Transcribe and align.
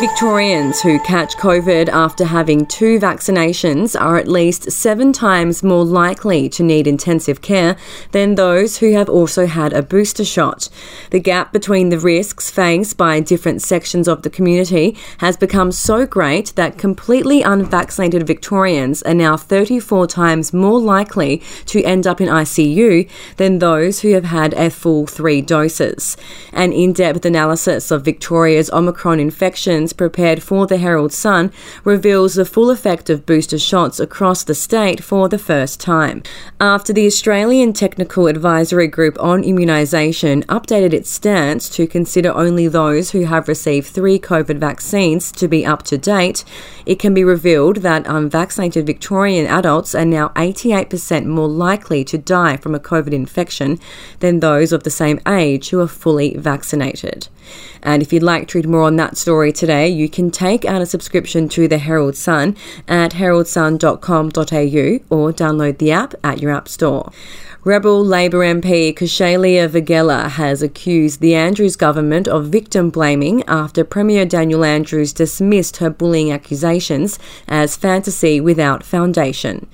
Victorians 0.00 0.80
who 0.80 1.00
catch 1.00 1.36
COVID 1.38 1.88
after 1.88 2.24
having 2.24 2.66
two 2.66 3.00
vaccinations 3.00 4.00
are 4.00 4.16
at 4.16 4.28
least 4.28 4.70
seven 4.70 5.12
times 5.12 5.64
more 5.64 5.84
likely 5.84 6.48
to 6.50 6.62
need 6.62 6.86
intensive 6.86 7.42
care 7.42 7.76
than 8.12 8.36
those 8.36 8.78
who 8.78 8.92
have 8.92 9.08
also 9.08 9.46
had 9.46 9.72
a 9.72 9.82
booster 9.82 10.24
shot. 10.24 10.68
The 11.10 11.18
gap 11.18 11.52
between 11.52 11.88
the 11.88 11.98
risks 11.98 12.48
faced 12.48 12.96
by 12.96 13.18
different 13.18 13.60
sections 13.60 14.06
of 14.06 14.22
the 14.22 14.30
community 14.30 14.96
has 15.18 15.36
become 15.36 15.72
so 15.72 16.06
great 16.06 16.52
that 16.54 16.78
completely 16.78 17.42
unvaccinated 17.42 18.24
Victorians 18.24 19.02
are 19.02 19.14
now 19.14 19.36
34 19.36 20.06
times 20.06 20.52
more 20.52 20.78
likely 20.78 21.42
to 21.66 21.82
end 21.82 22.06
up 22.06 22.20
in 22.20 22.28
ICU 22.28 23.10
than 23.36 23.58
those 23.58 24.02
who 24.02 24.12
have 24.12 24.26
had 24.26 24.54
a 24.54 24.70
full 24.70 25.08
three 25.08 25.42
doses. 25.42 26.16
An 26.52 26.72
in 26.72 26.92
depth 26.92 27.24
analysis 27.24 27.90
of 27.90 28.04
Victoria's 28.04 28.70
Omicron 28.70 29.18
infections 29.18 29.87
prepared 29.92 30.42
for 30.42 30.66
the 30.66 30.78
Herald 30.78 31.12
Sun 31.12 31.52
reveals 31.84 32.34
the 32.34 32.44
full 32.44 32.70
effect 32.70 33.10
of 33.10 33.26
booster 33.26 33.58
shots 33.58 34.00
across 34.00 34.44
the 34.44 34.54
state 34.54 35.02
for 35.02 35.28
the 35.28 35.38
first 35.38 35.80
time. 35.80 36.22
After 36.60 36.92
the 36.92 37.06
Australian 37.06 37.72
Technical 37.72 38.26
Advisory 38.26 38.88
Group 38.88 39.16
on 39.20 39.42
Immunisation 39.42 40.44
updated 40.46 40.92
its 40.92 41.10
stance 41.10 41.68
to 41.70 41.86
consider 41.86 42.32
only 42.34 42.68
those 42.68 43.10
who 43.10 43.24
have 43.24 43.48
received 43.48 43.88
three 43.88 44.18
COVID 44.18 44.58
vaccines 44.58 45.30
to 45.32 45.48
be 45.48 45.64
up 45.64 45.82
to 45.84 45.98
date, 45.98 46.44
it 46.86 46.98
can 46.98 47.14
be 47.14 47.24
revealed 47.24 47.76
that 47.78 48.06
unvaccinated 48.06 48.86
Victorian 48.86 49.46
adults 49.46 49.94
are 49.94 50.04
now 50.04 50.28
88% 50.30 51.26
more 51.26 51.48
likely 51.48 52.04
to 52.04 52.18
die 52.18 52.56
from 52.56 52.74
a 52.74 52.80
COVID 52.80 53.12
infection 53.12 53.78
than 54.20 54.40
those 54.40 54.72
of 54.72 54.82
the 54.82 54.90
same 54.90 55.20
age 55.26 55.70
who 55.70 55.80
are 55.80 55.88
fully 55.88 56.34
vaccinated. 56.36 57.28
And 57.82 58.02
if 58.02 58.12
you'd 58.12 58.22
like 58.22 58.48
to 58.48 58.58
read 58.58 58.68
more 58.68 58.82
on 58.82 58.96
that 58.96 59.16
story 59.16 59.52
today, 59.52 59.77
you 59.86 60.08
can 60.08 60.30
take 60.30 60.64
out 60.64 60.82
a 60.82 60.86
subscription 60.86 61.48
to 61.50 61.68
the 61.68 61.78
Herald 61.78 62.16
Sun 62.16 62.56
at 62.88 63.12
heraldsun.com.au 63.12 65.16
or 65.16 65.32
download 65.32 65.78
the 65.78 65.92
app 65.92 66.14
at 66.24 66.40
your 66.40 66.50
app 66.50 66.68
store. 66.68 67.12
Rebel 67.68 68.02
Labor 68.02 68.38
MP 68.38 68.94
Kaushaliya 68.94 69.68
Vaghela 69.68 70.30
has 70.30 70.62
accused 70.62 71.20
the 71.20 71.34
Andrews 71.34 71.76
government 71.76 72.26
of 72.26 72.46
victim 72.46 72.88
blaming 72.88 73.44
after 73.46 73.84
Premier 73.84 74.24
Daniel 74.24 74.64
Andrews 74.64 75.12
dismissed 75.12 75.76
her 75.76 75.90
bullying 75.90 76.32
accusations 76.32 77.18
as 77.46 77.76
fantasy 77.76 78.40
without 78.40 78.82
foundation. 78.82 79.66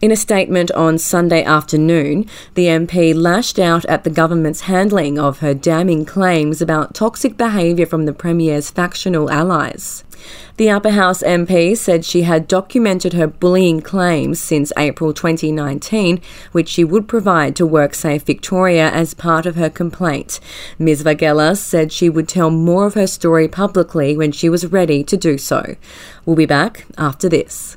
In 0.00 0.10
a 0.10 0.16
statement 0.16 0.70
on 0.70 0.96
Sunday 0.96 1.44
afternoon, 1.44 2.24
the 2.54 2.66
MP 2.66 3.14
lashed 3.14 3.58
out 3.58 3.84
at 3.84 4.04
the 4.04 4.10
government's 4.10 4.62
handling 4.62 5.18
of 5.18 5.40
her 5.40 5.52
damning 5.52 6.06
claims 6.06 6.62
about 6.62 6.94
toxic 6.94 7.36
behaviour 7.36 7.84
from 7.84 8.06
the 8.06 8.14
Premier's 8.14 8.70
factional 8.70 9.30
allies. 9.30 9.51
The 10.56 10.70
Upper 10.70 10.90
House 10.90 11.22
MP 11.22 11.76
said 11.76 12.04
she 12.04 12.22
had 12.22 12.46
documented 12.46 13.12
her 13.12 13.26
bullying 13.26 13.80
claims 13.80 14.38
since 14.38 14.72
April 14.76 15.12
2019, 15.12 16.20
which 16.52 16.68
she 16.68 16.84
would 16.84 17.08
provide 17.08 17.56
to 17.56 17.66
WorkSafe 17.66 18.22
Victoria 18.22 18.90
as 18.90 19.14
part 19.14 19.46
of 19.46 19.56
her 19.56 19.70
complaint. 19.70 20.40
Ms. 20.78 21.02
Vaghela 21.02 21.56
said 21.56 21.92
she 21.92 22.08
would 22.08 22.28
tell 22.28 22.50
more 22.50 22.86
of 22.86 22.94
her 22.94 23.06
story 23.06 23.48
publicly 23.48 24.16
when 24.16 24.32
she 24.32 24.48
was 24.48 24.66
ready 24.66 25.02
to 25.02 25.16
do 25.16 25.38
so. 25.38 25.76
We'll 26.24 26.36
be 26.36 26.46
back 26.46 26.86
after 26.96 27.28
this. 27.28 27.76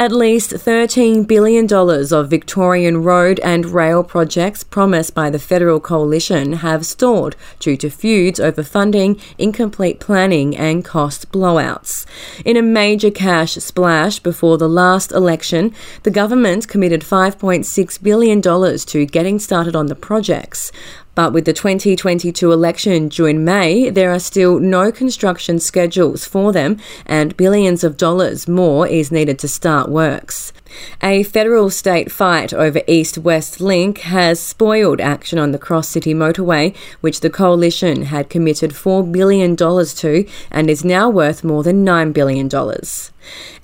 At 0.00 0.12
least 0.12 0.52
$13 0.52 1.26
billion 1.26 1.70
of 1.70 2.30
Victorian 2.30 3.02
road 3.02 3.38
and 3.40 3.66
rail 3.66 4.02
projects 4.02 4.64
promised 4.64 5.14
by 5.14 5.28
the 5.28 5.38
federal 5.38 5.78
coalition 5.78 6.54
have 6.54 6.86
stalled 6.86 7.36
due 7.58 7.76
to 7.76 7.90
feuds 7.90 8.40
over 8.40 8.62
funding, 8.62 9.20
incomplete 9.36 10.00
planning, 10.00 10.56
and 10.56 10.86
cost 10.86 11.30
blowouts. 11.30 12.06
In 12.46 12.56
a 12.56 12.62
major 12.62 13.10
cash 13.10 13.56
splash 13.56 14.20
before 14.20 14.56
the 14.56 14.70
last 14.70 15.12
election, 15.12 15.74
the 16.04 16.10
government 16.10 16.66
committed 16.66 17.02
$5.6 17.02 18.02
billion 18.02 18.40
to 18.40 19.04
getting 19.04 19.38
started 19.38 19.76
on 19.76 19.88
the 19.88 19.94
projects. 19.94 20.72
But 21.14 21.32
with 21.32 21.44
the 21.44 21.52
2022 21.52 22.52
election 22.52 23.08
due 23.08 23.26
in 23.26 23.44
May, 23.44 23.90
there 23.90 24.12
are 24.12 24.18
still 24.18 24.58
no 24.58 24.92
construction 24.92 25.58
schedules 25.58 26.24
for 26.24 26.52
them, 26.52 26.78
and 27.06 27.36
billions 27.36 27.84
of 27.84 27.96
dollars 27.96 28.48
more 28.48 28.86
is 28.86 29.10
needed 29.10 29.38
to 29.40 29.48
start 29.48 29.90
works. 29.90 30.52
A 31.02 31.22
federal 31.22 31.70
state 31.70 32.12
fight 32.12 32.52
over 32.52 32.82
East 32.86 33.18
West 33.18 33.60
Link 33.60 33.98
has 33.98 34.40
spoiled 34.40 35.00
action 35.00 35.38
on 35.38 35.52
the 35.52 35.58
Cross 35.58 35.88
City 35.88 36.14
motorway, 36.14 36.76
which 37.00 37.20
the 37.20 37.30
coalition 37.30 38.02
had 38.02 38.30
committed 38.30 38.72
$4 38.72 39.10
billion 39.10 39.56
to 39.56 40.26
and 40.50 40.70
is 40.70 40.84
now 40.84 41.08
worth 41.08 41.42
more 41.42 41.62
than 41.62 41.84
$9 41.84 42.12
billion. 42.12 42.48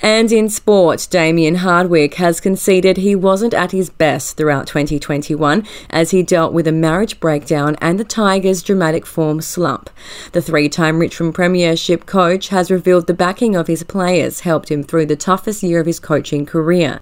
And 0.02 0.30
in 0.30 0.48
sport, 0.50 1.06
Damien 1.10 1.56
Hardwick 1.56 2.14
has 2.14 2.40
conceded 2.40 2.96
he 2.96 3.14
wasn't 3.14 3.54
at 3.54 3.72
his 3.72 3.88
best 3.88 4.36
throughout 4.36 4.66
2021 4.66 5.66
as 5.90 6.10
he 6.10 6.22
dealt 6.22 6.52
with 6.52 6.66
a 6.66 6.72
marriage 6.72 7.18
breakdown 7.20 7.76
and 7.80 7.98
the 7.98 8.04
Tigers' 8.04 8.62
dramatic 8.62 9.06
form 9.06 9.40
slump. 9.40 9.88
The 10.32 10.42
three 10.42 10.68
time 10.68 10.98
Richmond 10.98 11.34
Premiership 11.34 12.06
coach 12.06 12.48
has 12.48 12.70
revealed 12.70 13.06
the 13.06 13.14
backing 13.14 13.56
of 13.56 13.66
his 13.66 13.82
players 13.82 14.40
helped 14.40 14.70
him 14.70 14.82
through 14.82 15.06
the 15.06 15.16
toughest 15.16 15.62
year 15.62 15.80
of 15.80 15.86
his 15.86 16.00
coaching 16.00 16.44
career. 16.44 16.95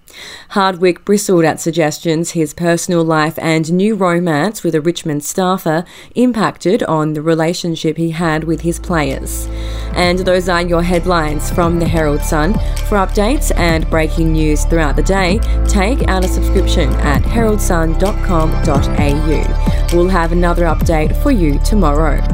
Hardwick 0.50 1.04
bristled 1.04 1.44
at 1.44 1.60
suggestions 1.60 2.32
his 2.32 2.54
personal 2.54 3.04
life 3.04 3.38
and 3.38 3.72
new 3.72 3.94
romance 3.94 4.62
with 4.62 4.74
a 4.74 4.80
Richmond 4.80 5.24
staffer 5.24 5.84
impacted 6.14 6.82
on 6.84 7.14
the 7.14 7.22
relationship 7.22 7.96
he 7.96 8.10
had 8.10 8.44
with 8.44 8.60
his 8.62 8.78
players. 8.78 9.46
And 9.94 10.20
those 10.20 10.48
are 10.48 10.62
your 10.62 10.82
headlines 10.82 11.50
from 11.50 11.78
the 11.78 11.86
Herald 11.86 12.22
Sun. 12.22 12.54
For 12.88 12.98
updates 12.98 13.52
and 13.56 13.88
breaking 13.90 14.32
news 14.32 14.64
throughout 14.64 14.96
the 14.96 15.02
day, 15.02 15.38
take 15.68 16.08
out 16.08 16.24
a 16.24 16.28
subscription 16.28 16.90
at 16.94 17.22
heraldsun.com.au. 17.22 19.96
We'll 19.96 20.08
have 20.08 20.32
another 20.32 20.64
update 20.64 21.22
for 21.22 21.30
you 21.30 21.60
tomorrow. 21.60 22.33